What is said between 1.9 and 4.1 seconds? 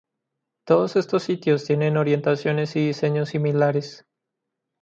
orientaciones y diseño similares.